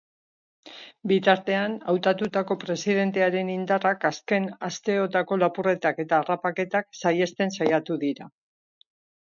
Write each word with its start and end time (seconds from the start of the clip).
Bitartean, 1.09 1.75
hautatutako 1.91 2.57
presidentearen 2.63 3.51
indarrak 3.57 4.09
azken 4.11 4.49
asteotako 4.71 5.39
lapurretak 5.45 6.03
eta 6.07 6.19
harrapaketak 6.23 6.91
saihesten 7.03 7.57
saiatu 7.61 8.03
dira. 8.07 8.31